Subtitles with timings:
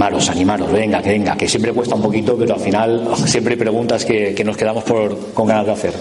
[0.00, 3.58] Animaros, animaros, venga, que venga, que siempre cuesta un poquito, pero al final siempre hay
[3.58, 5.92] preguntas que, que nos quedamos por, con ganas de hacer.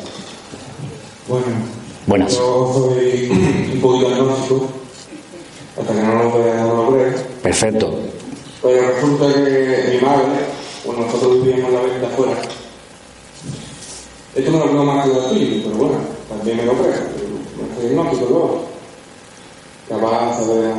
[1.28, 1.46] Bueno,
[2.08, 2.32] Buenas.
[2.32, 4.70] yo soy un poquito agnóstico,
[5.78, 6.98] hasta que no lo vea, no lo.
[7.44, 8.00] Perfecto.
[8.64, 10.46] Pero resulta que mi madre,
[10.86, 12.38] cuando nosotros vivíamos la venta afuera,
[14.34, 15.98] esto me lo creo más que lo tuyo, pero bueno,
[16.30, 16.94] también me lo creo.
[16.94, 18.66] No soy agnóstico luego.
[19.90, 20.74] Capaz de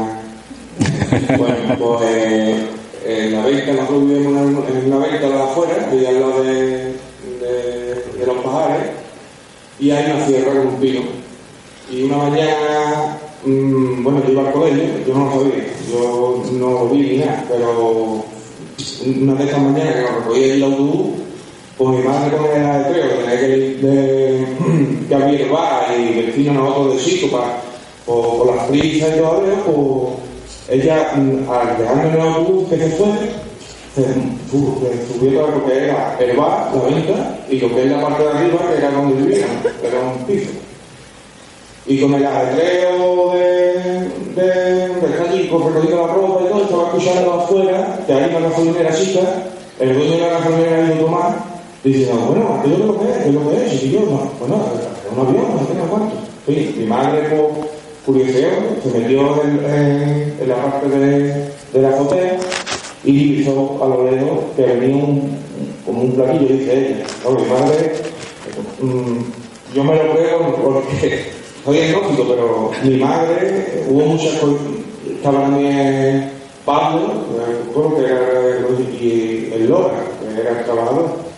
[1.37, 6.21] Bueno, pues eh, en la venta, nosotros vivíamos en una venta de afuera, y al
[6.21, 6.95] lado de,
[8.27, 8.91] los pajares,
[9.79, 11.01] y hay una sierra con un pino.
[11.91, 16.71] Y una mañana, mm, bueno, yo iba al colegio, yo no lo sabía, yo no
[16.71, 18.25] lo vi ni nada, pero
[19.07, 21.11] una de estas mañanas que nos recogía el autobús,
[21.79, 24.47] pues mi madre con el ajetreo, tenía que ir de,
[25.09, 27.63] que había el bar y vecino nosotros de chico para,
[28.05, 30.30] por, las prisas y todo pues
[30.71, 33.09] ella, mm, al dejarme en el autobús que se fue,
[33.95, 34.05] se,
[34.51, 38.31] subió lo que era el bar, la venta, y lo que es la parte de
[38.31, 39.49] arriba, que era donde vivían,
[39.81, 40.51] que era un piso.
[41.87, 46.85] Y con el ajetreo de, de, de estar allí con la ropa y todo, estaba
[46.85, 49.21] escuchando afuera, que hay una gasolinera chica,
[49.81, 51.45] el dueño de la gasolinera ido a tomar,
[51.83, 53.17] diciendo, bueno, ¿qué es lo que es?
[53.17, 53.83] ¿Qué es lo que es?
[53.83, 54.63] Y yo, no, bueno,
[55.17, 56.17] un avión, no tengo cuánto.
[56.47, 58.51] Mi madre, por curiosidad,
[58.83, 62.39] se metió en, la parte de, la azotea
[63.05, 65.05] y hizo a lo lejos que venía
[65.85, 67.05] como un platillo, dice ella.
[67.29, 67.93] Mi madre,
[68.81, 71.27] mm, yo me lo creo porque
[71.65, 74.59] soy agnóstico, pero mi madre, hubo muchas cosas,
[75.17, 76.31] estaba también
[76.65, 77.25] Pablo,
[77.97, 81.30] que era, el Lora, que era el trabajador.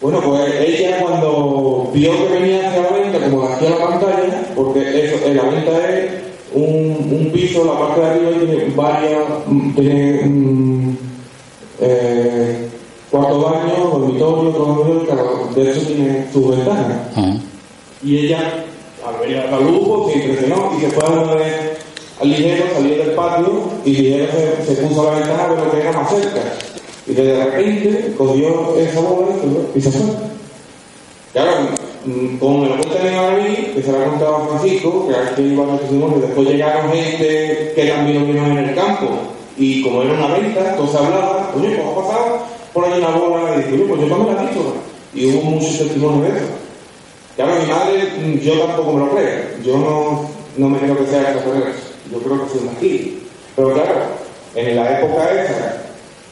[0.00, 5.04] Bueno, pues ella cuando vio que venía hacia la venta, como hacia la pantalla, porque
[5.04, 6.10] eso, en la venta es
[6.52, 9.22] un, un piso, la parte de arriba tiene varias,
[9.74, 10.96] tiene mm,
[11.80, 12.68] eh,
[13.10, 16.98] cuarto baño, dormitorio, dormitorio, claro, de eso tiene sus ventanas.
[18.02, 18.64] Y ella,
[19.06, 21.76] al ver la luz, pues, se impresionó y se fue a donde
[22.20, 25.80] al ligero, salió del patio y ligero se, se puso a la ventana lo que
[25.80, 26.40] era más cerca.
[27.06, 29.32] Y de repente cogió esa bola
[29.74, 30.06] y se fue.
[31.32, 31.52] Claro,
[32.40, 35.14] como me lo cuenta mi madre a mí, que se lo ha contado Francisco, que
[35.14, 39.08] aquí iba a testimonio, después llegaron gente que también vino en el campo,
[39.56, 42.38] y como era una venta, todos se hablaba, oye, pues ha pasado
[42.72, 44.74] por ahí una bola, y dije, oye, pues yo también la he visto,
[45.14, 46.46] y hubo muchos testimonios de eso.
[47.36, 51.06] Claro, mi madre, mm, yo tampoco me lo creo, yo no, no me creo que
[51.06, 53.22] sea extraterrestre, yo creo que soy un aquí.
[53.56, 53.94] Pero claro,
[54.54, 55.85] en la época esa,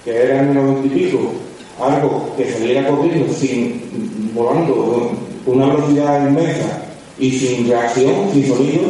[0.05, 1.33] que era en el noventa y pico,
[1.81, 5.13] algo que saliera corriendo sin volando
[5.45, 6.83] con una velocidad inmensa
[7.19, 8.83] y sin reacción, sin sonido,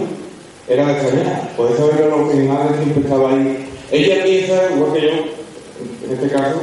[0.68, 1.52] era de extrañar.
[1.56, 3.68] Por eso era lo que madre siempre estaba ahí.
[3.92, 6.60] Ella piensa, igual que yo, en este caso,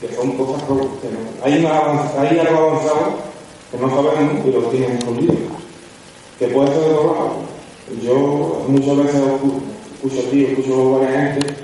[0.00, 0.88] que, son cosas que no.
[1.42, 3.18] Hay, algo avanzado
[3.70, 5.34] que no sabemos y lo tienen escondido.
[6.38, 8.02] Que puede ser de.
[8.02, 9.22] Yo muchas veces
[9.94, 11.63] escucho a ti, escucho a varias gente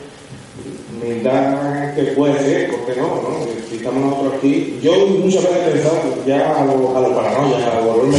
[1.23, 3.09] da que puede ser, ¿por qué no?
[3.09, 3.47] no?
[3.69, 7.79] Si estamos nosotros aquí, yo muchas veces he pensado, ya a lo, a lo paranoia,
[7.79, 8.19] a volverme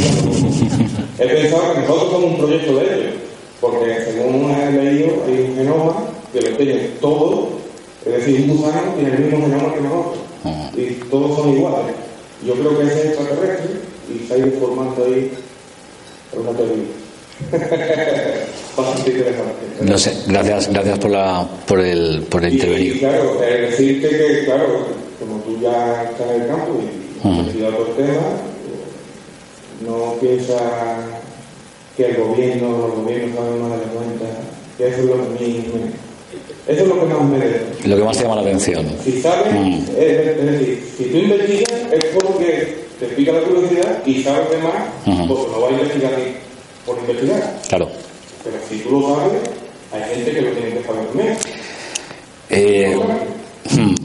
[1.20, 3.14] he pensado que nosotros somos un proyecto de ellos,
[3.60, 5.96] porque según he leído, hay un genoma
[6.34, 7.50] que lo tiene todo,
[8.06, 10.18] es decir, un gusano tiene el mismo genoma que nosotros,
[10.76, 11.96] y todos son iguales.
[12.46, 13.70] Yo creo que ese es extraterrestre
[14.10, 15.32] y se ha ido formando ahí
[16.34, 17.01] una teoría.
[19.82, 23.00] No sé, gracias, gracias por, la, por, el, por el Y, intervenir.
[23.00, 24.86] claro, eh, decirte que, claro,
[25.20, 28.18] como tú ya estás en el campo y has estudiado otros temas,
[29.86, 30.62] no piensas
[31.98, 34.26] que el gobierno, los gobiernos saben más de cuenta,
[34.78, 36.12] que eso es lo que me-
[36.68, 38.86] eso es lo que más me Lo que más te llama la atención.
[39.04, 39.80] Si sabes, Mm.
[39.98, 44.58] es, es decir, si tú investigas es porque te pica la curiosidad y sabes de
[44.60, 44.74] más,
[45.08, 45.28] Ujú.
[45.28, 46.12] pues no vas a investigar
[46.86, 47.60] por investigar.
[47.68, 47.90] Claro.
[48.44, 49.34] Pero si tú lo sabes,
[49.92, 51.38] hay gente que lo tiene que saber también.
[52.50, 52.96] Eh,
[53.72, 53.96] hmm,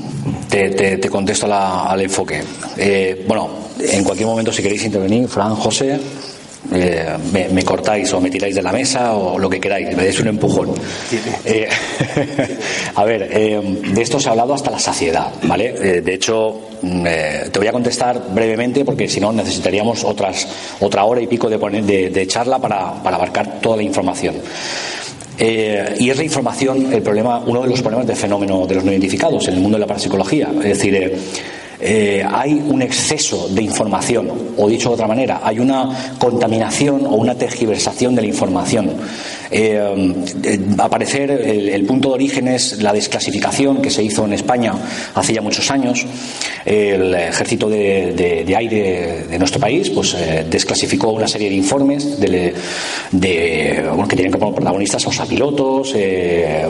[0.48, 2.42] te, te- te contesto la- al enfoque.
[2.76, 3.48] Eh, bueno,
[3.80, 5.98] en cualquier momento, si queréis intervenir, Fran, José,
[6.72, 10.04] eh, me, me cortáis o me tiráis de la mesa o lo que queráis, me
[10.04, 10.72] dais un empujón.
[11.44, 11.68] Eh,
[12.94, 13.60] a ver, eh,
[13.94, 15.72] de esto se ha hablado hasta la saciedad, ¿vale?
[16.02, 17.04] De hecho, mm,
[17.52, 20.46] te voy a contestar brevemente porque si no necesitaríamos otras,
[20.80, 24.36] otra hora y pico de, poner- de- de charla para, para abarcar toda la información.
[25.38, 28.84] Eh, y es la información el problema, uno de los problemas del fenómeno de los
[28.84, 30.48] no identificados en el mundo de la parapsicología.
[30.64, 31.12] Es decir, eh,
[31.80, 37.16] eh, hay un exceso de información, o dicho de otra manera, hay una contaminación o
[37.16, 38.90] una tergiversación de la información.
[39.50, 40.14] Eh,
[40.78, 44.72] aparecer el, punto de origen es la desclasificación que se hizo en España
[45.14, 46.04] hace ya muchos años.
[46.64, 50.16] El ejército de, aire de nuestro país pues,
[50.50, 52.54] desclasificó una serie de informes de,
[53.20, 55.94] que tienen como protagonistas a pilotos,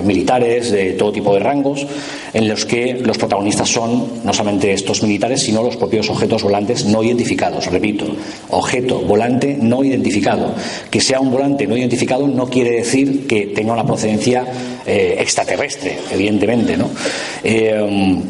[0.05, 1.87] militares de todo tipo de rangos,
[2.33, 6.85] en los que los protagonistas son no solamente estos militares, sino los propios objetos volantes
[6.85, 7.67] no identificados.
[7.67, 8.05] Repito,
[8.51, 10.55] objeto volante no identificado.
[10.91, 14.45] Que sea un volante no identificado no quiere decir que tenga una procedencia
[14.87, 16.77] eh, extraterrestre, evidentemente.
[16.77, 16.91] ¿no?
[17.43, 18.23] Eh,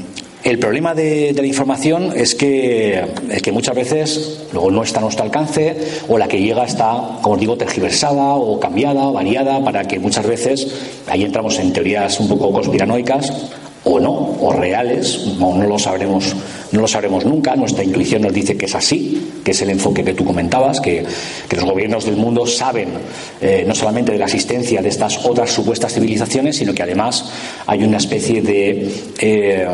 [0.46, 5.02] el problema de, la información es que, es que muchas veces luego no está a
[5.02, 9.88] nuestro alcance o la que llega está, como digo, tergiversada o cambiada o variada para
[9.88, 10.68] que muchas veces
[11.08, 13.32] ahí entramos en teorías un poco conspiranoicas
[13.88, 16.34] o no, o reales, no, no, lo sabremos,
[16.72, 17.54] no lo sabremos nunca.
[17.54, 21.04] Nuestra intuición nos dice que es así, que es el enfoque que tú comentabas, que,
[21.54, 22.88] los gobiernos del mundo saben
[23.40, 27.30] eh, no solamente de la existencia de estas otras supuestas civilizaciones, sino que además
[27.66, 28.90] hay una especie de,
[29.20, 29.66] eh,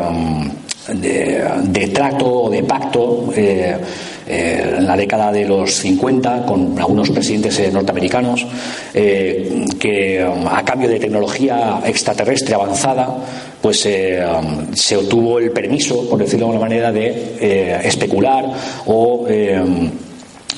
[0.93, 3.33] de, trato o de pacto.
[3.35, 3.77] Eh,
[4.25, 8.47] en la década de los 50 con algunos presidentes norteamericanos
[8.93, 13.17] que a cambio de tecnología extraterrestre avanzada
[13.63, 18.43] pues eh, um, se obtuvo el permiso, por decirlo de alguna manera, de eh, especular
[18.87, 19.89] o eh,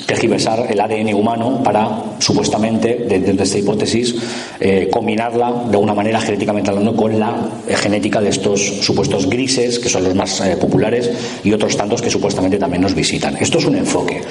[0.08, 4.16] tergiversar el ADN humano para, supuestamente, dentro de esta hipótesis,
[4.92, 7.34] combinarla de alguna manera genéticamente hablando con la
[7.76, 11.10] genética de estos supuestos grises, que son los más populares,
[11.44, 13.38] y otros tantos que supuestamente también nos visitan.
[13.38, 14.22] Esto es un enfoque.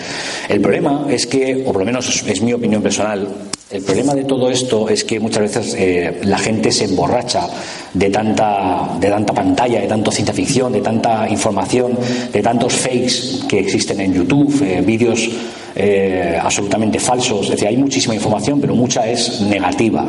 [0.49, 3.27] El problema es que, o por lo menos es mi opinión personal,
[3.75, 7.49] el problema de todo esto es que muchas veces eh, la gente se emborracha
[7.93, 11.99] de tanta, de tanta pantalla, de tanto ciencia ficción, de tanta información,
[12.32, 15.29] de tantos fakes que existen en YouTube, eh, vídeos
[15.76, 17.47] eh, absolutamente falsos.
[17.47, 20.06] Es decir, hay muchísima información, pero mucha es negativa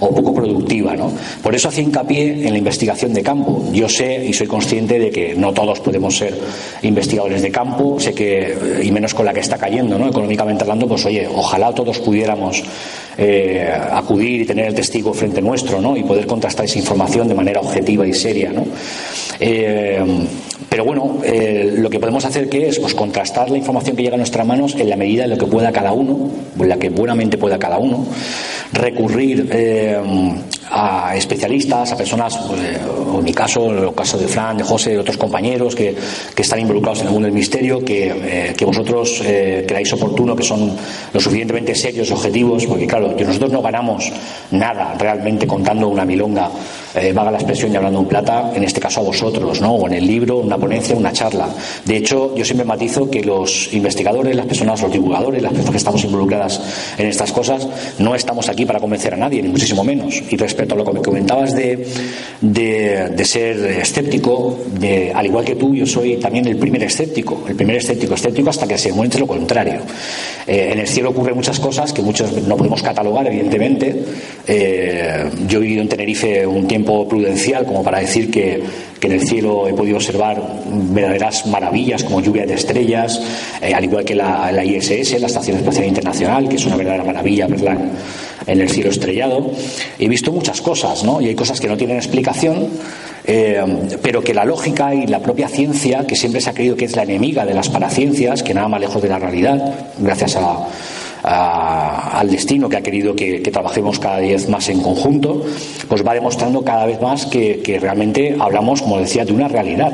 [0.00, 0.94] o poco productiva.
[0.94, 1.12] ¿no?
[1.42, 3.64] Por eso hacía hincapié en la investigación de campo.
[3.72, 6.38] Yo sé y soy consciente de que no todos podemos ser
[6.82, 10.08] investigadores de campo, sé que, y menos con la que está cayendo, ¿no?
[10.08, 12.62] económicamente hablando, pues oye, ojalá todos pudiéramos
[13.16, 15.96] eh, acudir y tener el testigo frente nuestro ¿no?
[15.96, 18.52] y poder contrastar esa información de manera objetiva y seria.
[18.52, 18.64] ¿no?
[19.40, 20.00] Eh,
[20.68, 24.14] pero bueno, eh, lo que podemos hacer que es pues, contrastar la información que llega
[24.14, 26.90] a nuestras manos en la medida de lo que pueda cada uno, en la que
[26.90, 28.06] buenamente pueda cada uno,
[28.72, 29.48] recurrir
[30.80, 34.98] a especialistas, a personas, en mi caso, en el caso de Fran, de José, de
[34.98, 35.96] otros compañeros que,
[36.34, 40.76] que están involucrados en el mundo del misterio, que, que vosotros creáis oportuno, que son
[41.12, 44.12] lo suficientemente serios objetivos, porque claro, nosotros no ganamos
[44.52, 46.50] nada realmente contando una milonga,
[46.94, 49.74] eh, vaga la expresión y hablando en plata, en este caso a vosotros, ¿no?
[49.74, 51.48] O en el libro, una ponencia, una charla.
[51.84, 55.76] De hecho, yo siempre matizo que los investigadores, las personas, los divulgadores, las personas que
[55.78, 56.60] estamos involucradas
[56.96, 57.66] en estas cosas,
[57.98, 60.22] no estamos aquí para convencer a nadie, ni muchísimo menos.
[60.30, 61.86] Y respecto a lo que me comentabas de,
[62.40, 64.58] de, ser escéptico,
[65.14, 68.66] al igual que tú, yo soy también el primer escéptico, el primer escéptico, escéptico hasta
[68.66, 69.80] que se muestre lo contrario.
[70.46, 73.94] Eh, en el cielo ocurren muchas cosas que muchos no podemos catalogar, evidentemente.
[74.46, 78.62] Eh, yo he vivido en Tenerife un tiempo prudencial como para decir que,
[79.06, 83.20] en el cielo he podido observar verdaderas maravillas como lluvia de estrellas,
[83.60, 87.46] eh, al igual que la, ISS, la Estación Espacial Internacional, que es una verdadera maravilla
[87.46, 87.76] verla
[88.46, 89.50] en, el cielo estrellado.
[89.98, 91.20] He visto muchas cosas, ¿no?
[91.20, 92.68] Y hay cosas que no tienen explicación.
[93.30, 93.62] Eh,
[94.00, 96.96] pero que la lógica y la propia ciencia, que siempre se ha creído que es
[96.96, 100.66] la enemiga de las paraciencias, que nada más lejos de la realidad, gracias a,
[101.22, 105.44] al destino que ha querido que, trabajemos cada vez más en conjunto,
[105.88, 109.92] pues va demostrando cada vez más que, realmente hablamos, como decía, de una realidad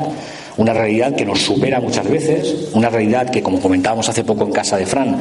[0.57, 4.51] una realidad que nos supera muchas veces, una realidad que, como comentábamos hace poco en
[4.51, 5.17] casa de Fran,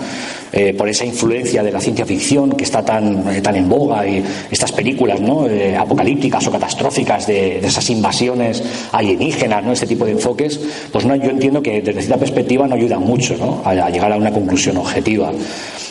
[0.53, 4.07] eh, por esa influencia de la ciencia ficción que está tan, eh, tan en boga
[4.07, 5.47] y estas películas ¿no?
[5.49, 9.73] Eh, apocalípticas o catastróficas de, esas invasiones alienígenas, ¿no?
[9.73, 10.61] este tipo de enfoques,
[10.93, 13.63] pues no, yo entiendo que desde cierta perspectiva no ayudan mucho ¿no?
[13.65, 15.33] a, llegar a una conclusión objetiva.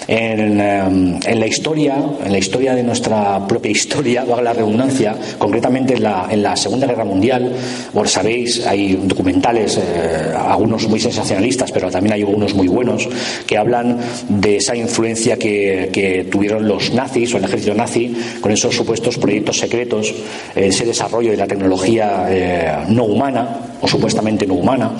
[0.08, 1.96] En, en, la historia,
[2.26, 6.56] en la historia de nuestra propia historia, valga la redundancia, concretamente en la, en la
[6.56, 7.52] Segunda Guerra Mundial,
[7.94, 13.08] vos sabéis, hay un documento eh, algunos muy sensacionalistas, pero también hay algunos muy buenos,
[13.46, 18.76] que hablan de esa influencia que, tuvieron los nazis o el ejército nazi con esos
[18.76, 20.14] supuestos proyectos secretos,
[20.56, 24.92] ese desarrollo de la tecnología eh, no humana o supuestamente no humana.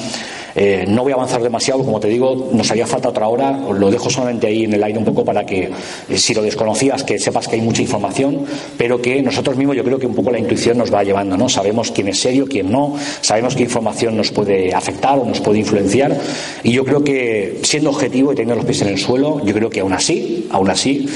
[0.56, 3.90] Eh, no voy a avanzar demasiado, como te digo, nos haría falta otra hora, lo
[3.90, 5.72] dejo solamente ahí en el aire un poco para que,
[6.10, 8.46] eh, si lo desconocías, que sepas que hay mucha información,
[8.78, 11.50] pero que nosotros mismos yo creo que un poco la intuición nos va llevando, ¿no?
[11.50, 15.60] Sabemos quién es serio, quién no, sabemos qué información nos puede afectar o nos puede
[15.60, 16.16] influenciar,
[16.64, 19.70] y yo creo que siendo objetivo y teniendo los pies en el suelo, yo creo
[19.70, 21.08] que aún así, aún así,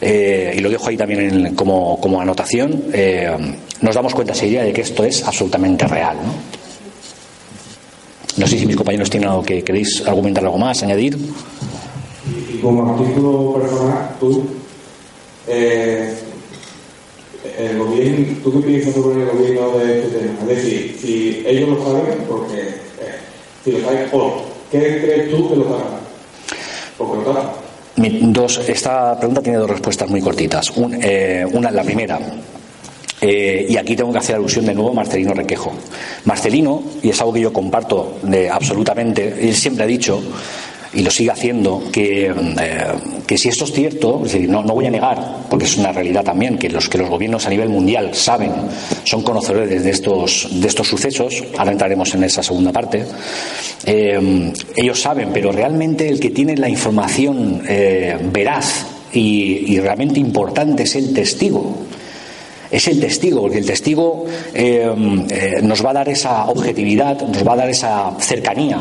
[0.00, 2.84] eh, y lo dejo ahí también como, como, anotación,
[3.82, 6.65] nos damos cuenta enseguida de que esto es absolutamente real, ¿no?
[8.36, 11.16] No sé si mis compañeros tienen algo que queréis argumentar algo más, añadir.
[12.52, 14.44] Y, como artículo personal, tú,
[15.46, 16.14] eh,
[17.58, 20.38] el gobierno, ¿tú qué piensas sobre el gobierno de este tema?
[20.42, 23.18] Es decir, si ellos lo saben, porque eh,
[23.64, 24.32] si lo saben, ¿por
[24.70, 25.86] qué crees tú que lo saben?
[26.98, 28.32] Porque lo saben.
[28.32, 30.70] Dos, esta pregunta tiene dos respuestas muy cortitas.
[31.00, 32.18] Eh, una, la primera,
[33.20, 35.72] eh, y aquí tengo que hacer alusión de nuevo a Marcelino Requejo.
[36.24, 38.18] Marcelino, y es algo que yo comparto
[38.50, 40.22] absolutamente, él siempre ha dicho
[40.92, 42.32] y lo sigue haciendo, que, eh,
[43.26, 45.92] que si esto es cierto, es decir, no, no, voy a negar, porque es una
[45.92, 48.52] realidad también, que los, que los gobiernos a nivel mundial saben,
[49.04, 53.04] son conocedores de estos, de estos sucesos, ahora entraremos en esa segunda parte,
[53.84, 57.62] eh, ellos saben, pero realmente el que tiene la información
[58.32, 61.76] veraz y, y realmente importante es el testigo
[62.76, 64.86] es el testigo, porque el testigo eh,
[65.30, 68.78] eh, nos va a dar esa objetividad, nos va a dar esa cercanía.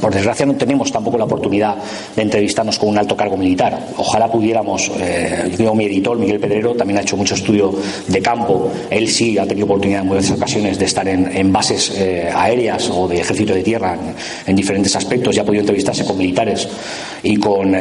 [0.00, 1.74] por desgracia no tenemos tampoco la oportunidad
[2.14, 3.88] de entrevistarnos con un alto cargo militar.
[3.96, 7.74] Ojalá pudiéramos, eh, yo mi editor, Miguel Pedrero, también ha hecho mucho estudio
[8.06, 8.70] de campo.
[8.88, 11.92] Él sí ha tenido oportunidad en muchas ocasiones de estar en, bases
[12.32, 13.98] aéreas o de ejército de tierra
[14.46, 16.68] en, diferentes aspectos y ha podido entrevistarse con militares
[17.24, 17.74] y con,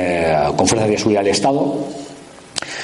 [0.56, 2.09] con fuerzas de seguridad del Estado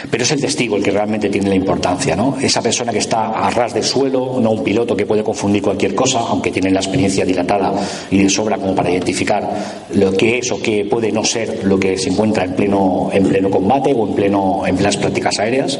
[0.10, 2.38] pero es el testigo el que realmente tiene la importancia, ¿no?
[2.42, 5.96] Esa persona que está a ras del suelo, no un piloto que puede confundir cualquier
[5.96, 7.74] cosa, aunque tiene la experiencia dilatada
[8.12, 9.50] y de sobra como para identificar
[9.94, 13.28] lo que es o que puede no ser lo que se encuentra en pleno, en
[13.28, 15.80] pleno combate o en, pleno, en plenas prácticas aéreas,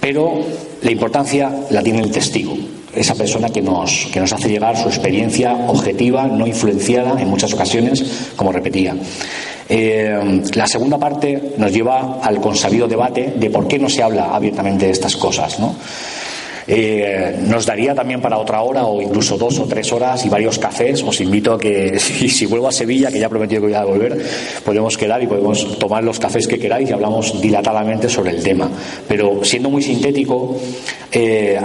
[0.00, 0.34] pero
[0.82, 2.56] la importancia la tiene el testigo
[2.96, 7.52] esa persona que nos, que nos hace llegar su experiencia objetiva, no influenciada en muchas
[7.52, 8.96] ocasiones, como repetía.
[9.68, 14.34] Eh, la segunda parte nos lleva al consabido debate de por qué no se habla
[14.34, 15.58] abiertamente de estas cosas.
[15.58, 15.74] ¿no?
[16.68, 20.58] Eh, nos daría también para otra hora o incluso dos o tres horas y varios
[20.58, 21.02] cafés.
[21.02, 23.84] Os invito a que, si, vuelvo a Sevilla, que ya he prometido que voy a
[23.84, 24.18] volver,
[24.64, 28.68] podemos quedar y podemos tomar los cafés que queráis y hablamos dilatadamente sobre el tema.
[29.06, 30.56] Pero siendo muy sintético,
[31.12, 31.58] eh,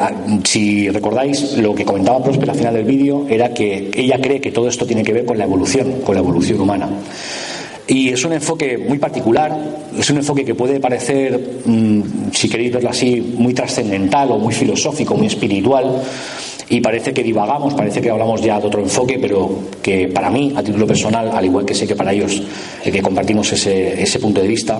[0.43, 4.51] si recordáis, lo que comentaba Próspera al final del vídeo era que ella cree que
[4.51, 6.87] todo esto tiene que ver con la evolución, con la evolución humana.
[7.91, 9.51] Y es un enfoque muy particular,
[9.99, 14.53] es un enfoque que puede parecer, mm, si queréis verlo así, muy trascendental o muy
[14.53, 16.01] filosófico, muy espiritual,
[16.71, 19.49] y parece que divagamos, parece que hablamos ya de otro enfoque, pero
[19.81, 22.41] que para mí, a título personal, al igual que sé que para ellos
[22.85, 24.79] eh, que compartimos ese, ese punto de vista,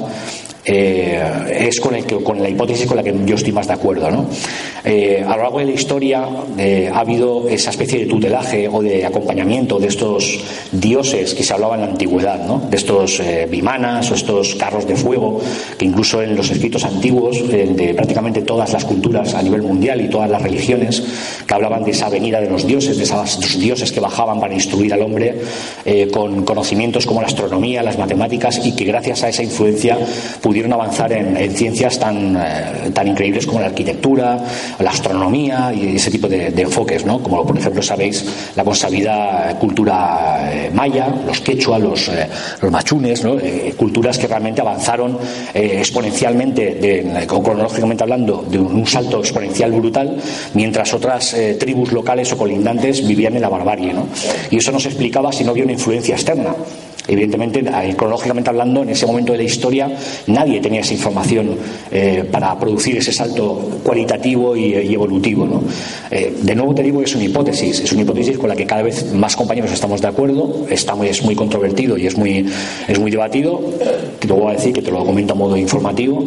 [0.64, 3.74] eh, es con, el que, con la hipótesis con la que yo estoy más de
[3.74, 4.10] acuerdo.
[4.10, 4.26] ¿no?
[4.86, 9.06] Eh, a lo largo de la historia ha habido esa especie de tutelaje o de
[9.06, 10.40] acompañamiento de estos
[10.72, 12.62] dioses que se hablaba en la antigüedad, ¿no?
[12.70, 13.01] de estos
[13.50, 15.42] bimanas o estos carros de fuego,
[15.78, 20.10] que incluso en los escritos antiguos de prácticamente todas las culturas a nivel mundial y
[20.10, 21.04] todas las religiones
[21.46, 24.94] que hablaban de esa venida de los dioses, de esos dioses que bajaban para instruir
[24.94, 25.42] al hombre
[26.12, 29.98] con conocimientos como la astronomía, las matemáticas y que gracias a esa influencia
[30.42, 34.40] pudieron avanzar en, ciencias tan, eh, tan increíbles como la arquitectura,
[34.80, 37.22] la astronomía y ese tipo de, enfoques, ¿no?
[37.22, 42.28] como por ejemplo sabéis la consabida cultura eh, maya, los quechua, los, eh,
[42.62, 43.38] los machunes, ¿no?
[43.78, 45.18] culturas que realmente avanzaron
[45.54, 50.18] exponencialmente, de, cronológicamente hablando, de un, salto exponencial brutal,
[50.54, 53.94] mientras otras tribus locales o colindantes vivían en la barbarie.
[53.94, 54.08] ¿no?
[54.50, 56.54] Y eso no se explicaba si no había una influencia externa.
[57.08, 57.64] Evidentemente,
[57.98, 59.90] cronológicamente hablando, en ese momento de la historia
[60.28, 61.58] nadie tenía esa información
[61.92, 65.46] eh, para producir ese salto cualitativo y, evolutivo.
[65.46, 65.64] ¿no?
[66.12, 68.66] Eh, de nuevo te digo que es una hipótesis, es una hipótesis con la que
[68.66, 72.46] cada vez más compañeros estamos de acuerdo, está muy, es muy controvertido y es muy,
[72.88, 73.60] es muy debatido.
[74.20, 76.26] Te lo voy a decir que te lo comento a modo informativo.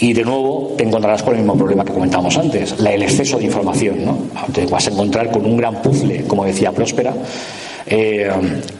[0.00, 3.46] Y de nuevo te encontrarás con el mismo problema que comentábamos antes, el exceso de
[3.46, 4.04] información.
[4.04, 4.18] ¿no?
[4.52, 7.12] Te vas a encontrar con un gran puzzle, como decía Próspera,
[7.90, 8.30] eh,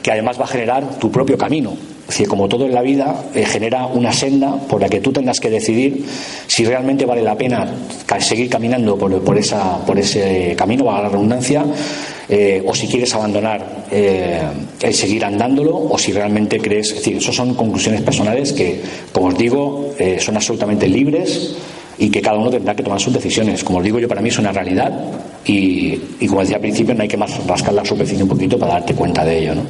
[0.02, 1.72] que además va a generar tu propio camino.
[2.02, 5.12] Es decir, como todo en la vida, eh, genera una senda por la que tú
[5.12, 6.06] tengas que decidir
[6.46, 7.70] si realmente vale la pena
[8.18, 11.64] seguir caminando por, esa, por ese camino, a la redundancia,
[12.28, 16.88] eh, o si quieres abandonar el seguir andándolo, o si realmente crees.
[16.88, 18.80] Es decir, eso son conclusiones personales que,
[19.12, 21.56] como os digo, son absolutamente libres
[21.99, 23.64] y que cada uno tendrá que tomar sus decisiones.
[23.64, 24.93] Como os digo yo, para mí es una realidad
[25.45, 28.75] y, como decía al principio, no hay que más rascar la superficie un poquito para
[28.75, 29.55] darte cuenta de ello.
[29.57, 29.62] ¿no?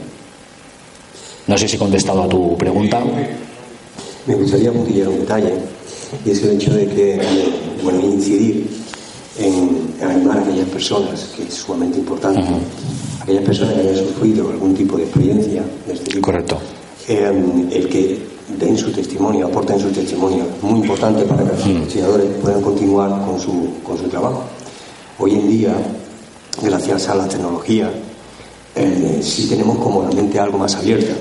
[1.47, 3.03] No sé si he contestado a tu pregunta.
[4.27, 5.55] Me gustaría un detalle,
[6.25, 7.19] y es el hecho de que,
[7.83, 8.69] bueno, incidir
[9.39, 12.43] en animar a aquellas personas, que es sumamente importante,
[13.23, 16.27] aquellas personas que hayan sufrido algún tipo de experiencia de este tipo.
[16.27, 16.59] Correcto.
[17.09, 17.33] Eh,
[17.73, 18.19] el que
[18.57, 23.39] den su testimonio, aporten su testimonio, muy importante para que los investigadores puedan continuar con
[23.39, 24.45] su, con su trabajo.
[25.19, 25.75] Hoy en día,
[26.63, 27.91] gracias a la tecnología,
[28.75, 31.13] eh, sí tenemos como la mente algo más abierta,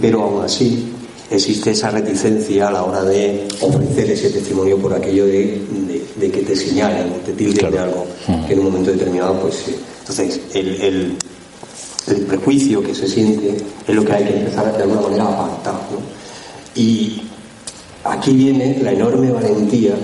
[0.00, 0.92] pero aún así
[1.30, 5.62] existe esa reticencia a la hora de ofrecer ese testimonio por aquello de,
[6.16, 8.06] de, que te señalen, te tilden de algo
[8.46, 9.68] que en un momento determinado, pues.
[9.68, 11.16] Eh, entonces, el, el,
[12.06, 15.44] el, prejuicio que se siente es lo que hay que empezar de alguna manera a
[15.44, 15.74] apartar.
[15.92, 16.17] ¿no?
[16.78, 17.22] Y
[18.04, 19.94] aquí viene la enorme valentía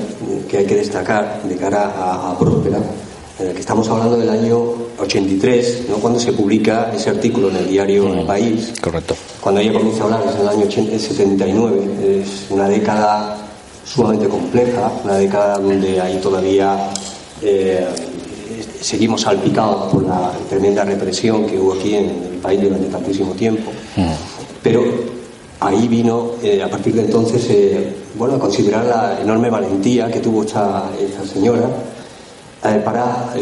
[0.49, 2.79] que hay que destacar de cara a, a Próspera,
[3.39, 4.59] en el que estamos hablando del año
[4.99, 5.97] 83, ¿no?
[5.97, 8.73] cuando se publica ese artículo en el diario El País.
[8.81, 9.15] Correcto.
[9.41, 13.37] Cuando ella comienza a hablar es en el año 79, es una década
[13.85, 16.91] sumamente compleja, una década donde hay todavía
[17.41, 17.87] eh,
[18.81, 23.71] seguimos salpicados por la tremenda represión que hubo aquí en el país durante tantísimo tiempo.
[24.63, 24.83] Pero
[25.61, 30.21] ahí vino, eh, a partir de entonces, eh, bueno, a considerar la enorme valentía que
[30.21, 31.69] tuvo esta, esta señora
[32.65, 33.35] eh, para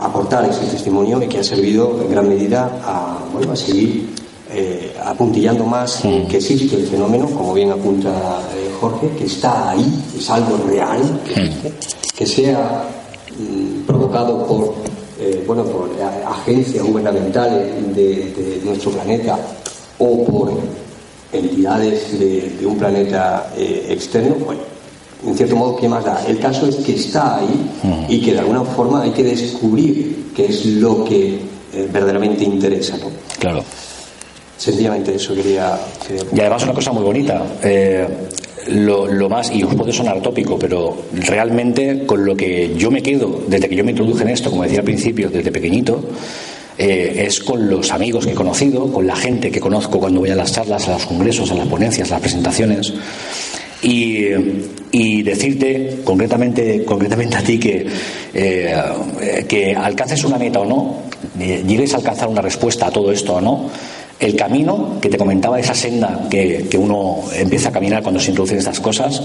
[0.00, 4.10] aportar ese testimonio y que ha servido en gran medida a, bueno, a seguir
[5.02, 8.42] apuntillando más que existe el fenómeno, como bien apunta
[8.78, 11.00] Jorge, que está ahí, es algo real,
[12.14, 12.84] que, sea
[13.30, 14.74] mm, provocado por,
[15.46, 15.88] bueno, por
[16.26, 19.38] agencias gubernamentales de, nuestro planeta
[19.98, 20.52] o por
[21.32, 24.60] entidades de, de un planeta externo, bueno,
[25.26, 26.24] en cierto modo, ¿qué más da?
[26.26, 30.46] El caso es que está ahí y que de alguna forma hay que descubrir qué
[30.46, 31.34] es lo que
[31.72, 32.96] eh, verdaderamente interesa.
[32.96, 33.06] ¿no?
[33.38, 33.62] Claro.
[34.56, 35.78] Sencillamente eso quería,
[36.32, 37.42] Y además una cosa muy bonita.
[37.62, 38.06] Eh,
[38.68, 43.02] lo, lo, más, y os puede sonar tópico, pero realmente con lo que yo me
[43.02, 46.00] quedo desde que yo me introduje en esto, como decía al principio, desde pequeñito,
[46.78, 50.30] eh, es con los amigos que he conocido, con la gente que conozco cuando voy
[50.30, 52.92] a las charlas, a los congresos, a las ponencias, a las presentaciones.
[53.82, 57.86] Y, decirte concretamente, concretamente a ti que,
[58.32, 58.74] eh,
[59.48, 60.96] que alcances una meta o no,
[61.38, 63.70] llegues a alcanzar una respuesta a todo esto o no,
[64.20, 68.30] el camino que te comentaba, esa senda que, que uno empieza a caminar cuando se
[68.30, 69.22] introducen estas cosas,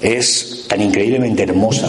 [0.00, 1.88] es tan increíblemente hermosa,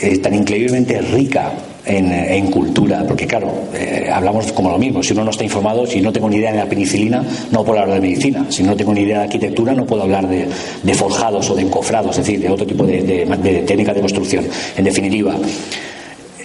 [0.00, 1.52] eh, tan increíblemente rica
[1.88, 6.00] en, cultura, porque claro, eh, hablamos como lo mismo, si uno no está informado, si
[6.00, 8.92] no tengo ni idea de la penicilina, no puedo hablar de medicina, si no tengo
[8.92, 12.50] ni idea de arquitectura, no puedo hablar de, forjados o de encofrados, es decir, de
[12.50, 14.46] otro tipo de, de técnica de construcción.
[14.76, 15.34] En definitiva,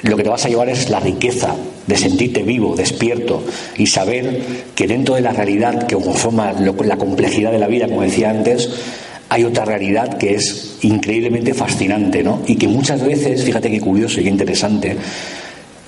[0.03, 1.55] lo que te vas a llevar es la riqueza
[1.87, 3.43] de sentirte vivo, despierto
[3.77, 4.41] y saber
[4.75, 8.69] que dentro de la realidad que conforma la complejidad de la vida, como decía antes,
[9.33, 12.43] hay otra realidad que es increíblemente fascinante, ¿no?
[12.45, 14.95] Y que muchas veces, fíjate qué curioso y qué interesante,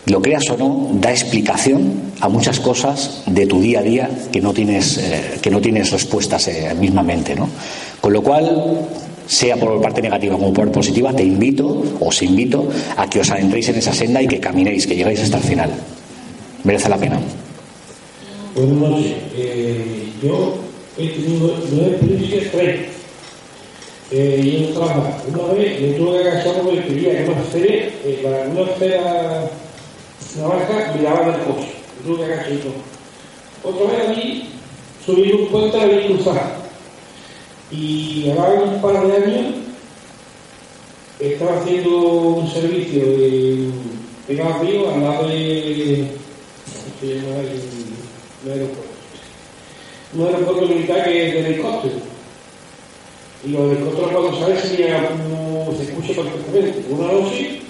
[0.07, 4.41] lo creas o no, da explicación a muchas cosas de tu día a día que
[4.41, 7.47] no tienes, eh, que no tienes respuestas eh, mismamente, ¿no?
[8.01, 8.87] Con lo cual,
[9.27, 13.69] sea por parte negativa como por positiva, te invito, os invito a que os adentréis
[13.69, 15.69] en esa senda y que caminéis, que llegáis hasta el final.
[16.63, 17.19] Merece la pena.
[18.55, 19.13] Buenas noches.
[19.35, 20.55] Eh, yo
[20.97, 22.94] he tenido nueve experiencias,
[24.17, 25.13] eh, y yo trabajo.
[25.27, 27.73] Una vez me tuve que agachar porque quería que una esfera,
[28.05, 29.51] eh, para una esfera,
[30.37, 31.73] una barca, miraba del coche.
[31.97, 32.73] Me tuve que agachar y todo.
[33.63, 34.49] Otra vez allí
[35.05, 36.65] subí un puente a la.
[37.71, 39.55] Y ahora un par de años
[41.19, 43.69] estaba haciendo un servicio de
[44.27, 46.07] pegado río al lado de.
[47.01, 47.35] ¿Cómo se llama?
[48.45, 48.91] Un aeropuerto.
[50.13, 52.14] Un aeropuerto militar que es de helicóptero
[53.47, 56.85] lo de control cuando sale sería como se escucha perfectamente.
[56.89, 57.61] Una noche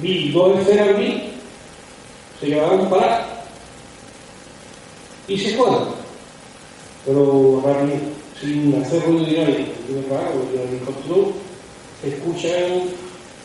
[0.00, 1.32] vi dos esferas vi,
[2.40, 3.44] se llevaron para
[5.28, 6.00] y se fueron.
[7.06, 9.72] Pero realmente, sin hacer ruido dinámico,
[10.08, 11.32] claro, el helicóptero
[12.02, 12.90] se escuchan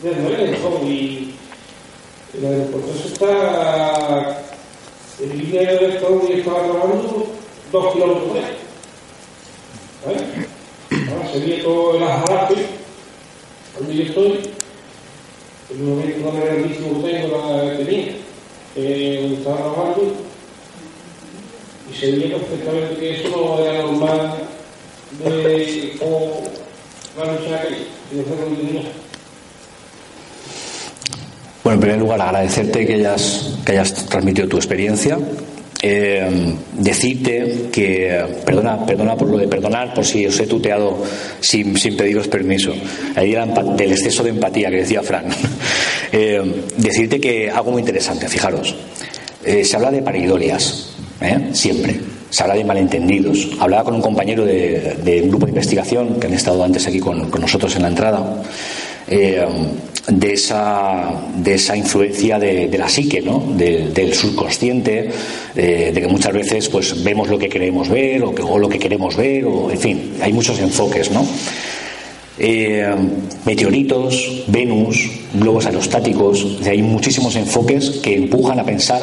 [0.02, 1.34] desde lejos y
[2.36, 4.42] el aeropuerto está
[5.20, 7.26] en línea de recto y estaba grabando
[7.72, 8.32] dos kilómetros
[10.08, 10.46] ¿Eh?
[11.10, 12.54] Ahora se ve todo el ajarape,
[13.78, 14.40] donde yo estoy,
[15.70, 18.12] en un momento tan grandísimo que tengo la tenía,
[18.76, 19.94] eh, donde estaba
[21.90, 24.34] y se veía perfectamente que eso no era normal
[25.24, 26.42] de cómo
[27.16, 27.76] la lucha aquella,
[28.10, 28.82] de hacer continuidad.
[31.64, 35.18] Bueno, en primer lugar, agradecerte que hayas, que hayas transmitido tu experiencia
[35.82, 41.02] eh, decirte que, perdona, perdona por lo de perdonar, por si os he tuteado
[41.40, 42.72] sin, sin pediros permiso,
[43.14, 45.26] ahí era del exceso de empatía que decía Fran,
[46.12, 46.42] eh,
[46.76, 48.74] decirte que algo muy interesante, fijaros,
[49.44, 50.96] eh, se habla de paridolias,
[51.52, 53.48] siempre, se habla de malentendidos.
[53.58, 57.30] Hablaba con un compañero de, un grupo de investigación que han estado antes aquí con,
[57.30, 58.42] con nosotros en la entrada
[60.08, 63.42] de esa, de esa influencia de, la psique, ¿no?
[63.56, 65.10] del subconsciente,
[65.54, 69.16] de, que muchas veces pues, vemos lo que queremos ver o, que, lo que queremos
[69.16, 71.10] ver, o, en fin, hay muchos enfoques.
[71.10, 71.26] ¿no?
[72.38, 72.86] Eh,
[73.44, 79.02] meteoritos, Venus, globos aerostáticos, hay muchísimos enfoques que empujan a pensar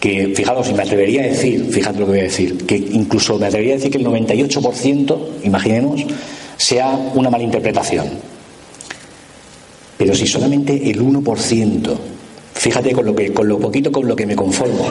[0.00, 3.38] que, fijaros, y me atrevería a decir, fíjate lo que voy a decir, que incluso
[3.38, 6.04] me atrevería a decir que el 98%, imaginemos,
[6.56, 8.32] sea una malinterpretación
[10.02, 11.96] pero si solamente el 1%,
[12.54, 14.84] fíjate con lo, que, con lo poquito con lo que me conformo,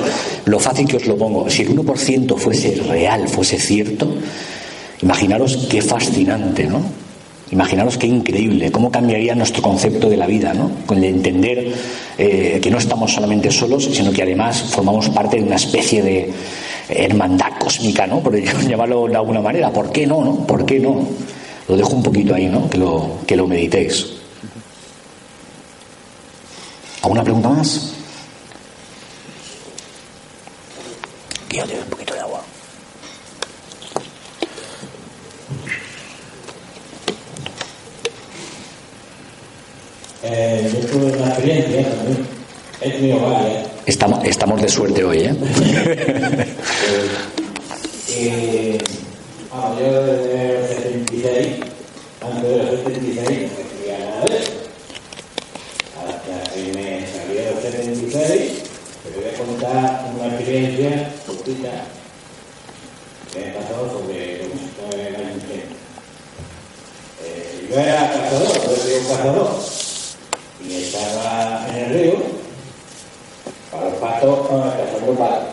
[0.46, 4.08] lo fácil que os lo pongo, si el 1% fuese real, fuese cierto,
[5.02, 6.82] imaginaros qué fascinante, ¿no?
[7.52, 10.72] Imaginaros qué increíble, cómo cambiaría nuestro concepto de la vida, ¿no?
[10.86, 11.74] Con el entender
[12.18, 16.32] eh, que no estamos solamente solos, sino que además formamos parte de una especie de
[16.88, 18.22] hermandad cósmica, ¿no?
[18.22, 19.74] Por llamarlo de alguna manera.
[19.74, 20.48] ¿Por qué no, no?
[20.48, 21.06] ¿Por qué no?
[21.68, 22.70] Lo dejo un poquito ahí, ¿no?
[22.70, 24.21] Que lo, que lo meditéis.
[27.02, 27.94] ¿Alguna pregunta más?
[31.50, 32.42] Quiero un poquito de agua.
[40.24, 42.28] Eh, yo tuve una experiencia también.
[42.82, 43.68] He tenido varias.
[43.88, 45.36] Estamos, estamos de suerte hoy, ¿eh?
[48.10, 48.78] eh,
[49.52, 51.48] ah, yo desde el 76,
[52.22, 54.62] antes del 76, no quería nada de eso.
[58.12, 60.38] te voy a contar una
[61.56, 65.42] que me pasado sobre el año
[67.24, 69.50] eh, yo era cazador, yo soy un cazador,
[70.64, 72.14] y estaba en el río
[73.72, 75.48] para los patos, cazando patos.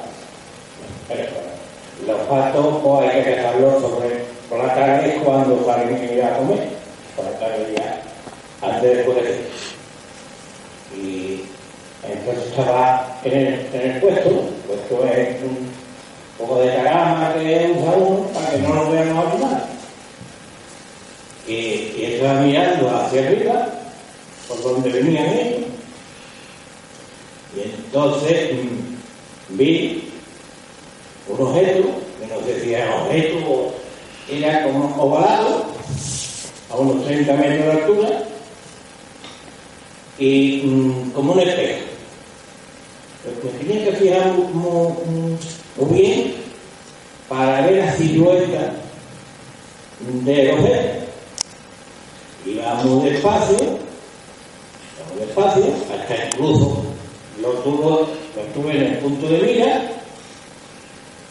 [2.06, 6.68] Los patos pues, hay que cazarlos sobre, por la tarde cuando salen ir a comer,
[7.16, 8.02] por la tarde ya,
[8.62, 9.38] antes de poder.
[10.96, 11.44] Y
[12.02, 14.30] entonces estaba en el, en el puesto,
[14.66, 15.77] puesto es un
[16.38, 19.62] poco de carama que usa uno para que no lo vean los animales.
[21.46, 23.68] Y, y estaba mirando hacia arriba,
[24.46, 25.60] por donde venían ellos.
[27.56, 30.10] Y entonces mm, vi
[31.28, 31.88] un objeto,
[32.20, 33.74] que no sé si era objeto
[34.30, 35.66] era como ovalado,
[36.70, 38.24] a unos 30 metros de altura,
[40.18, 41.80] y mm, como un espejo.
[43.24, 45.38] Pero me tenía que fijar muy,
[45.78, 46.34] muy, bien
[47.28, 48.72] para ver la silueta
[50.00, 51.06] del objeto.
[52.46, 53.58] Iba muy despacio,
[55.10, 56.84] muy despacio, hasta incluso
[57.42, 59.82] lo, tuvo, lo tuve en el punto de mira,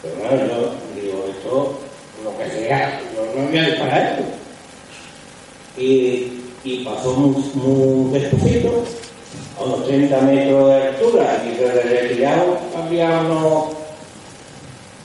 [0.02, 1.80] pero claro, yo digo, esto,
[2.24, 4.24] lo que sea, yo no voy a disparar esto.
[5.80, 8.84] Y y pasó muy, muy despacito,
[9.58, 13.22] a unos 30 metros de altura, y desde retirado había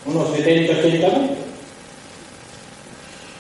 [0.05, 1.37] unos, unos 70, 80 metros.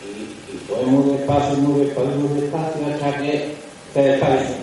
[0.03, 3.55] Y, y, fue muy despacio, muy despacio, muy despacio, hasta que
[3.93, 4.55] se desapareció.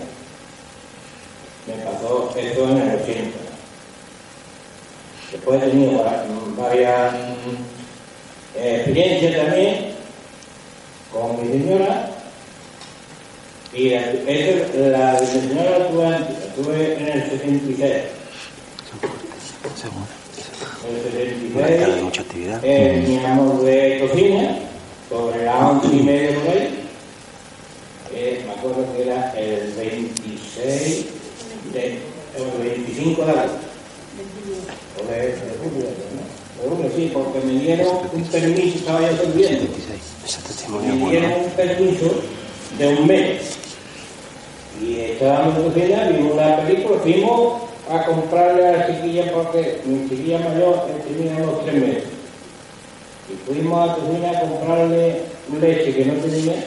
[1.67, 3.51] Me pasó esto en el 80.
[5.31, 6.05] Después he tenido
[6.57, 7.13] varias
[8.57, 9.91] eh, experiencias también
[11.11, 12.09] con mi señora
[13.73, 16.19] y esa, la señora la tuve la
[16.55, 18.03] tuve en el 76.
[20.91, 22.59] En el 76 mucha actividad.
[22.63, 24.59] Eh, teníamos de cocina,
[25.09, 26.87] sobre las 11 y media por ahí.
[28.13, 31.05] Eh, me acuerdo que era el 26
[31.73, 31.99] de,
[32.37, 33.57] el 25 de agosto.
[34.99, 36.89] O de, de julio, ¿no?
[36.95, 39.71] sí, porque me dieron un permiso, estaba yo sirviendo.
[40.81, 42.21] Me dieron un permiso
[42.77, 43.57] de un mes
[44.81, 50.07] y estábamos en cocina, vimos una película, fuimos a comprarle a la chiquilla porque mi
[50.09, 52.03] chiquilla mayor tenía unos tres meses.
[53.29, 55.21] Y fuimos a cocina a comprarle
[55.59, 56.65] leche que no tenía.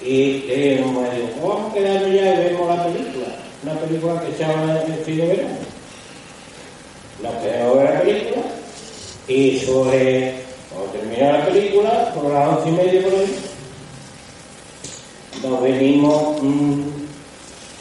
[0.00, 3.26] Y eh, me dijo, vamos a quedarnos ya y vemos la película.
[3.62, 5.58] Una película que se llama El fin de verano.
[7.22, 8.42] Nos quedamos ver la película
[9.26, 10.34] y sobre,
[10.72, 13.36] cuando terminó la película, por las once y media por ahí,
[15.42, 16.82] nos venimos mmm,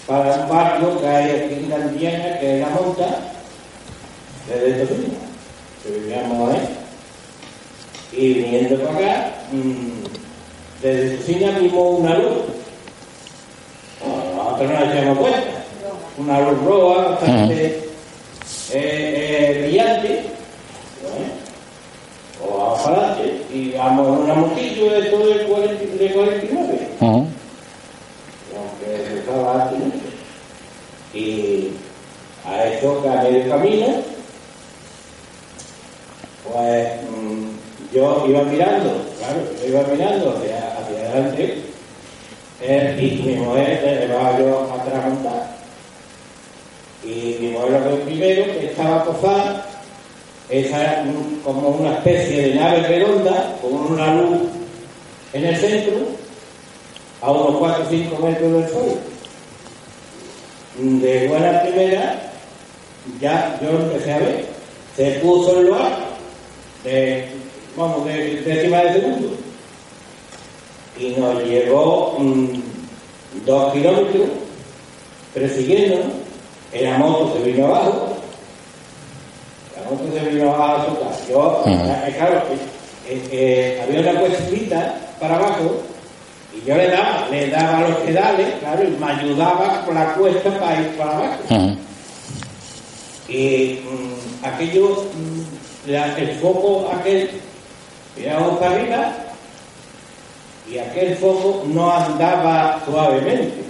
[0.08, 3.08] para un barrio que hay aquí en Andiana, que es la monta,
[4.48, 5.14] desde Torino.
[5.84, 6.70] que vivíamos ahí.
[8.14, 10.04] Y viniendo para acá, mm,
[10.82, 12.38] desde su cine vimos una luz.
[14.02, 15.40] Bueno, nosotros no nos echamos cuenta.
[16.18, 17.84] Una luz roja, bastante eh,
[18.74, 20.24] eh, brillante.
[21.04, 22.48] ¿no?
[22.48, 23.42] O vamos para adelante.
[23.54, 27.28] Y vamos una motillo de todo el 40 de 49 Ujú.
[28.58, 29.76] aunque estaba aquí.
[31.14, 31.70] Y
[32.46, 33.88] a esto que a medio camino,
[36.52, 41.62] pues mm, yo iba mirando, claro, yo iba mirando hacia, adelante
[42.62, 45.58] eh, y mi mujer le llevaba yo atrás montada.
[47.04, 49.66] Y mi mujer lo que primero que estaba posada,
[50.50, 51.04] esa
[51.44, 54.42] como una especie de nave redonda con una luz
[55.34, 56.08] en el centro
[57.22, 59.17] a unos 4 o 5 metros del suelo.
[60.78, 62.32] De buena primera,
[63.20, 64.46] ya yo lo empecé a ver.
[64.96, 65.98] Se puso el lugar,
[66.84, 67.30] de,
[67.76, 69.30] vamos, de décima de segundo.
[71.00, 72.62] Y nos llevó mm,
[73.46, 74.30] dos kilómetros
[75.34, 75.98] persiguiendo.
[76.80, 78.10] La moto se vino abajo.
[79.76, 81.26] La moto se vino abajo a su casa.
[81.28, 82.44] Yo, eh, claro,
[83.10, 85.82] eh, eh, había una cuestita para abajo
[86.64, 90.60] y yo le daba, le daba los pedales, claro, y me ayudaba con la cuesta
[90.60, 91.36] para ir para abajo.
[91.50, 91.78] Ujú.
[93.30, 97.30] Y mm, aquello, mm, la- el foco aquel,
[98.18, 99.14] íbamos para arriba
[100.72, 103.64] y aquel foco no andaba suavemente.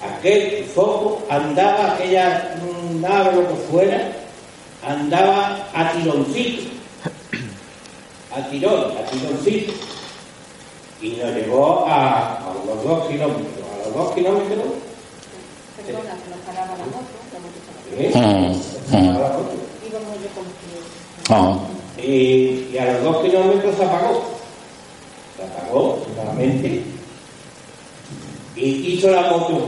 [0.00, 4.12] Aquel foco andaba, aquella mm, nave, lo que fuera,
[4.86, 6.62] andaba a tironcito.
[8.36, 9.72] A tirón, a tironcito.
[11.00, 13.46] Y nos llevó a, a los dos kilómetros.
[13.72, 14.64] A los dos kilómetros.
[15.86, 17.58] Perdona, que nos paraba la moto, moto
[17.96, 18.10] ¿eh?
[18.12, 18.98] Ujú.
[18.98, 19.16] Ujú.
[19.16, 19.52] A la foto.
[19.88, 21.58] íbamos yo con Ajá.
[22.02, 24.24] Y, y a los dos kilómetros se apagó.
[25.36, 26.82] Se apagó totalmente.
[28.56, 29.66] Y hizo la moto.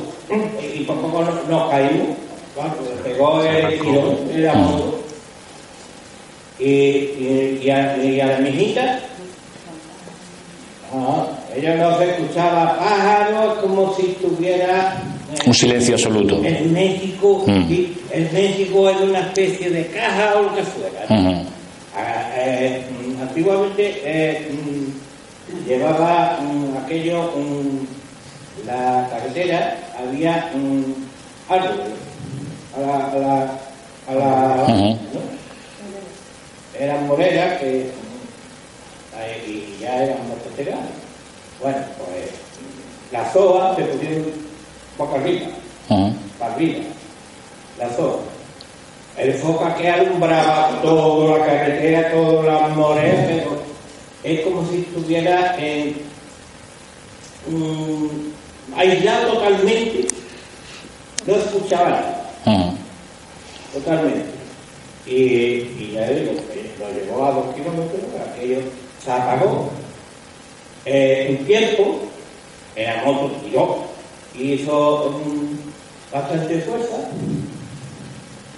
[0.74, 2.08] Y por poco nos, nos caímos.
[2.54, 4.98] Claro, se pegó el tirón de la moto.
[6.58, 9.00] Y, y, y a, y a la mijita,
[11.56, 15.02] ella no se escuchaba pájaros como si estuviera.
[15.32, 16.40] eh, Un silencio absoluto.
[16.44, 17.70] En México, Mm.
[17.72, 21.06] y en México en una especie de caja o lo que fuera.
[21.96, 31.86] Ah, eh, mm, antiguamente eh, mm, llevaba mm, aquello, mm, la carretera, había mm, árboles
[32.76, 33.50] a la, a la,
[34.08, 34.96] a la
[36.78, 37.99] eran moreras que mm,
[39.46, 40.92] y ya eran bastante grandes.
[41.60, 42.30] Bueno, pues
[43.12, 44.24] las hojas se pusieron
[44.96, 45.46] poco arriba
[45.88, 46.12] Ujú.
[46.38, 46.78] para arriba,
[47.78, 48.16] la zona.
[49.16, 53.62] El foca que alumbraba toda la carretera, todas las moreas, pero
[54.22, 55.96] es como si estuviera en,
[57.48, 58.08] mm,
[58.76, 60.06] aislado totalmente,
[61.26, 61.90] no escuchaba
[62.44, 62.74] nada,
[63.74, 64.24] totalmente.
[65.06, 68.00] Y, y ya digo, que lo llevó a dos kilómetros,
[68.32, 68.58] aquello
[69.04, 69.70] se apagó.
[70.84, 72.00] Eh, en tiempo,
[72.76, 73.78] la moto tiró,
[74.38, 76.96] hizo mm, bastante fuerza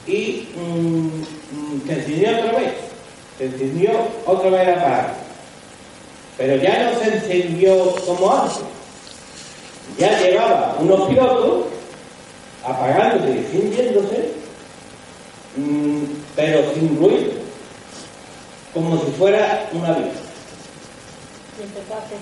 [0.07, 2.73] y mm, mm, se encendió otra vez,
[3.39, 3.91] se encendió
[4.27, 5.15] otra vez la parada.
[6.39, 8.61] Pero ya no se encendió como antes,
[9.99, 11.67] ya llevaba unos pilotos
[12.65, 14.33] apagándose y encendiéndose,
[15.57, 16.05] mm,
[16.37, 17.33] pero sin ruido,
[18.73, 20.22] como si fuera un avión.
[21.59, 22.19] Y empezó a hacer.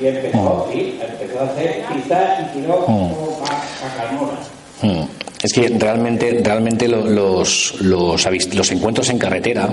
[0.00, 4.38] Y empezó, sí, empezó a hacer quizás y tiró como para Carmona.
[4.82, 5.08] Mm.
[5.42, 9.68] Es que realmente, realmente lo- los, los, avis- los encuentros en carretera,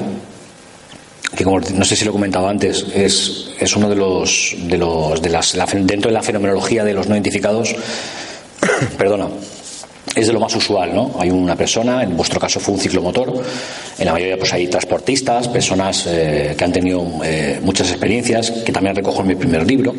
[1.35, 4.77] que como no sé si lo he comentado antes, es, es uno de los, de
[4.77, 7.73] los de las, la- dentro de la fenomenología de los no identificados,
[8.97, 9.27] perdona,
[10.15, 11.15] es de lo más usual, ¿no?
[11.19, 13.41] Hay una persona, en vuestro caso fue un ciclomotor,
[13.97, 18.71] en la mayoría pues hay transportistas, personas eh, que han tenido eh, muchas experiencias, que
[18.71, 19.95] también recojo en mi primer libro,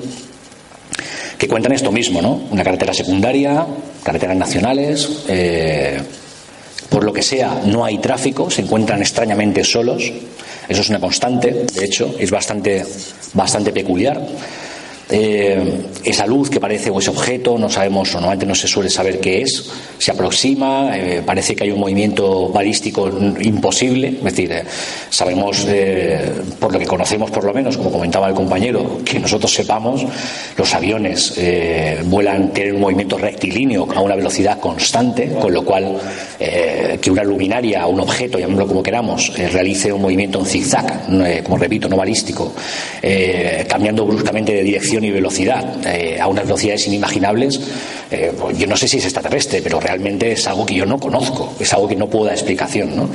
[1.38, 2.42] que cuentan esto mismo, ¿no?
[2.50, 3.66] Una carretera secundaria,
[4.02, 6.00] carreteras nacionales, eh,
[6.88, 10.12] por lo que sea, no hay tráfico, se encuentran extrañamente solos,
[10.68, 12.84] eso es una constante, de hecho, es bastante,
[13.32, 14.20] bastante peculiar.
[15.14, 19.20] Eh, esa luz que parece o ese objeto, no sabemos, normalmente no se suele saber
[19.20, 24.64] qué es, se aproxima, eh, parece que hay un movimiento balístico imposible, es decir, eh,
[25.10, 25.66] sabemos,
[26.58, 30.04] por lo que conocemos por lo menos, como comentaba el compañero, que nosotros sepamos,
[30.56, 31.38] los aviones
[32.06, 35.98] vuelan, tienen un movimiento rectilíneo a una velocidad constante, con lo cual,
[37.00, 41.88] que una luminaria, un objeto, llamémoslo como queramos, realice un movimiento en zigzag, como repito,
[41.88, 42.52] no balístico,
[43.68, 45.80] cambiando bruscamente de dirección y velocidad
[46.20, 47.60] a unas velocidades inimaginables,
[48.38, 51.54] pues yo no sé si es extraterrestre, pero realmente es algo que yo no conozco,
[51.58, 52.96] es algo que no puedo dar explicación.
[52.96, 53.08] ¿no?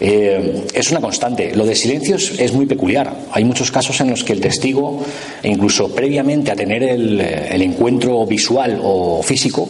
[0.00, 1.54] Eh, es una constante.
[1.54, 3.14] Lo de silencios es muy peculiar.
[3.32, 5.04] Hay muchos casos en los que el testigo,
[5.42, 7.20] incluso previamente a tener el,
[7.60, 9.68] encuentro visual o físico,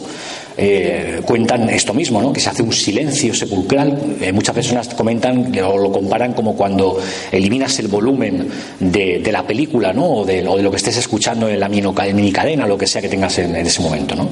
[0.57, 2.33] eh, cuentan esto mismo, ¿no?
[2.33, 4.17] que se hace un silencio sepulcral.
[4.21, 6.99] Eh, muchas personas comentan o lo comparan como cuando
[7.31, 8.47] eliminas el volumen
[8.79, 10.05] de, la película ¿no?
[10.05, 13.55] o, de, lo que estés escuchando en la minicadena, lo que sea que tengas en,
[13.55, 14.15] en ese momento.
[14.15, 14.29] ¿no?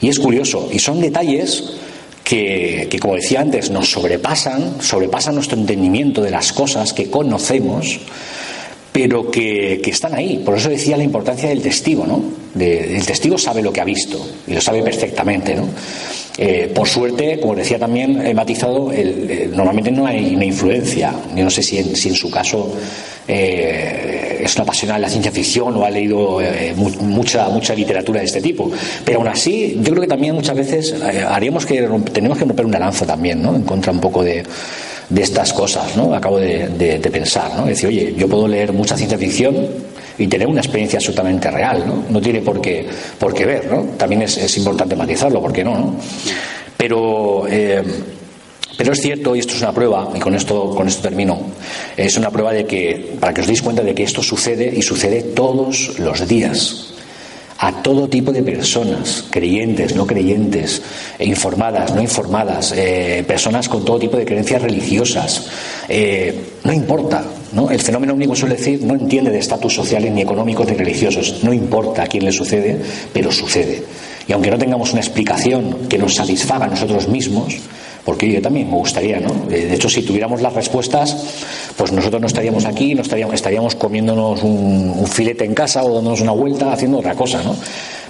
[0.00, 1.64] Y es curioso, y son detalles
[2.26, 8.00] que, como decía antes, nos sobrepasan, sobrepasan nuestro entendimiento de las cosas que conocemos,
[8.96, 10.40] pero que, están ahí.
[10.42, 12.22] Por eso decía la importancia del testigo, ¿no?
[12.58, 15.68] el testigo sabe lo que ha visto y lo sabe perfectamente, ¿no?
[16.38, 18.90] Eh, por suerte, como decía también, he matizado,
[19.52, 21.12] normalmente no hay una influencia.
[21.34, 22.74] Yo no sé si en, si en su caso
[23.28, 28.20] eh, es una apasionada de la ciencia ficción o ha leído eh, mucha, mucha literatura
[28.20, 28.70] de este tipo.
[29.04, 32.78] Pero aún así, yo creo que también muchas veces haríamos que tenemos que romper una
[32.78, 33.54] lanza también, ¿no?
[33.54, 34.42] En contra un poco de,
[35.08, 36.14] de estas cosas, ¿no?
[36.14, 37.62] Acabo de, de, pensar, ¿no?
[37.62, 39.56] Es decir, oye, yo puedo leer mucha ciencia ficción
[40.18, 42.04] y tener una experiencia absolutamente real, ¿no?
[42.08, 42.86] No tiene por qué,
[43.18, 43.82] por qué ver, ¿no?
[43.96, 45.78] También es, es importante matizarlo, ¿por qué no?
[45.78, 45.96] no?
[46.76, 47.82] Pero, eh,
[48.76, 51.38] pero es cierto, y esto es una prueba, y con esto, con esto termino,
[51.96, 54.82] es una prueba de que, para que os deis cuenta de que esto sucede y
[54.82, 56.95] sucede todos los días
[57.58, 60.82] a todo tipo de personas, creyentes, no creyentes,
[61.18, 65.46] informadas, no informadas, eh, personas con todo tipo de creencias religiosas.
[65.88, 67.70] Eh, no importa, ¿no?
[67.70, 71.42] El fenómeno único suele decir no entiende de estatus sociales ni económicos ni religiosos.
[71.42, 72.80] No importa a quién le sucede,
[73.12, 73.82] pero sucede.
[74.28, 77.56] Y aunque no tengamos una explicación que nos satisfaga a nosotros mismos,
[78.06, 79.50] porque yo también me gustaría, ¿no?
[79.50, 81.16] Eh, de hecho, si tuviéramos las respuestas,
[81.76, 86.20] pues nosotros no estaríamos aquí, no estaríamos, estaríamos comiéndonos un, filete en casa o dándonos
[86.20, 87.56] una vuelta haciendo otra cosa, ¿no?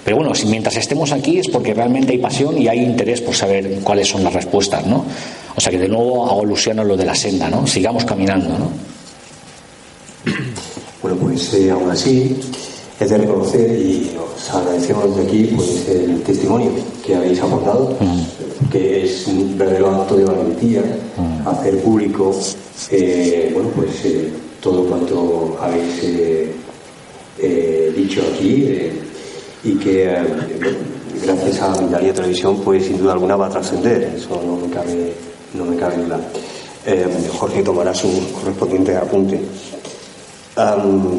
[0.05, 3.35] Pero bueno, si mientras estemos aquí es porque realmente hay pasión y hay interés por
[3.35, 5.03] saber cuáles son las respuestas, ¿no?
[5.55, 7.65] O sea que de nuevo hago alusión a lo de la senda, ¿no?
[7.65, 8.71] Sigamos caminando, ¿no?
[11.01, 12.37] Bueno, pues eh, aún así
[12.99, 16.71] es de reconocer y os agradecemos de aquí pues, el testimonio
[17.05, 17.95] que habéis aportado,
[18.71, 20.81] que es un verdadero acto de valentía
[21.45, 22.35] hacer público
[22.91, 24.31] eh, bueno, pues, eh,
[24.61, 26.01] todo cuanto habéis
[27.39, 28.67] eh, dicho aquí
[29.63, 30.09] y que
[31.23, 35.13] gracias a Italia Televisión pues sin duda alguna va a trascender, eso no me cabe,
[35.53, 36.19] no me cabe duda.
[37.37, 39.41] Jorge tomará su correspondiente apunte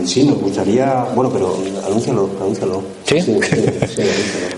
[0.05, 1.05] sí, nos gustaría.
[1.15, 2.83] Bueno, pero anúncialo, anúncialo.
[3.05, 3.17] ¿Sí?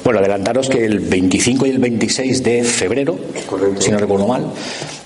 [0.05, 3.16] bueno, adelantaros que el 25 y el 26 de febrero,
[3.79, 4.47] si no recuerdo mal,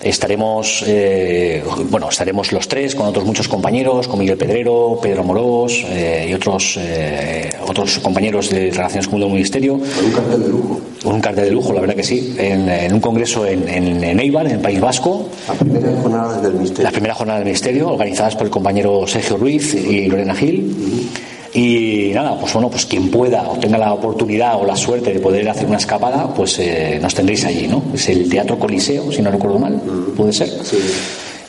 [0.05, 5.85] estaremos, eh, bueno, estaremos los tres con otros muchos compañeros, con Miguel Pedrero, Pedro Morós
[5.89, 9.79] eh, y otros, eh, otros compañeros de Relaciones con el Ministerio.
[9.79, 10.81] Con un cartel de lujo.
[11.03, 14.47] Con un cartel de lujo, la verdad que sí, en, un congreso en, en, Eibar,
[14.47, 15.29] en el País Vasco.
[15.49, 16.83] Las primeras jornadas del Ministerio.
[16.83, 21.11] Las primeras jornadas del Ministerio, organizadas por el compañero Sergio Ruiz y Lorena Gil.
[21.55, 25.21] Y nada, pues bueno, pues quien pueda o tenga la oportunidad o la suerte de
[25.21, 27.81] poder hacer una escapada, pues eh, nos tendréis allí, ¿no?
[27.95, 29.81] Es el Teatro Coliseo, si no recuerdo mal,
[30.17, 30.51] puede ser.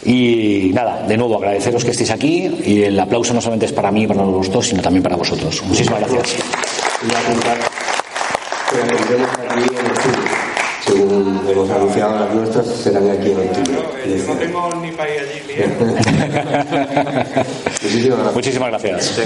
[0.05, 3.89] Y nada, de nuevo agradeceros que estéis aquí y el aplauso no solamente es para
[3.89, 5.63] mí y para los dos, sino también para vosotros.
[5.65, 6.35] Muchísimas gracias.
[10.85, 13.79] Según hemos anunciado las nuestras, serán aquí en octubre.
[14.27, 15.41] No tengo ni para ir allí.
[17.81, 18.35] Muchísimas gracias.
[18.35, 19.17] Muchísimas gracias.